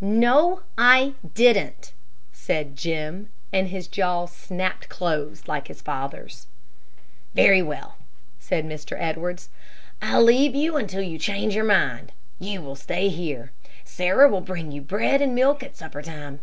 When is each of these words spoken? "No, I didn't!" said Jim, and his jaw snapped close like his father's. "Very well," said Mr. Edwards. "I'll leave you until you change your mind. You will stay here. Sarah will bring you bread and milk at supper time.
"No, 0.00 0.60
I 0.78 1.14
didn't!" 1.34 1.94
said 2.32 2.76
Jim, 2.76 3.28
and 3.52 3.66
his 3.66 3.88
jaw 3.88 4.26
snapped 4.26 4.88
close 4.88 5.48
like 5.48 5.66
his 5.66 5.82
father's. 5.82 6.46
"Very 7.34 7.60
well," 7.60 7.96
said 8.38 8.64
Mr. 8.64 8.96
Edwards. 9.00 9.48
"I'll 10.00 10.22
leave 10.22 10.54
you 10.54 10.76
until 10.76 11.02
you 11.02 11.18
change 11.18 11.56
your 11.56 11.64
mind. 11.64 12.12
You 12.38 12.62
will 12.62 12.76
stay 12.76 13.08
here. 13.08 13.50
Sarah 13.82 14.28
will 14.28 14.40
bring 14.42 14.70
you 14.70 14.80
bread 14.80 15.20
and 15.20 15.34
milk 15.34 15.60
at 15.64 15.76
supper 15.76 16.02
time. 16.02 16.38